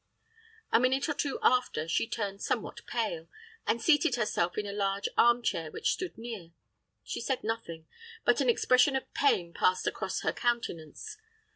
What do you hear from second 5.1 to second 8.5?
arm chair which stood near. She said nothing; but an